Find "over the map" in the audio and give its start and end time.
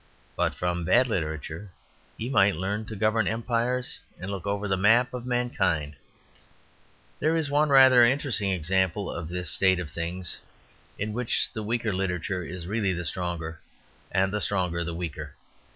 4.47-5.13